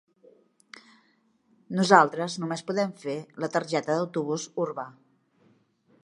Nosaltres 1.79 2.37
només 2.43 2.65
podem 2.71 2.95
fer 3.03 3.15
la 3.45 3.49
targeta 3.57 3.97
d'autobús 3.99 4.47
urbà. 4.65 4.87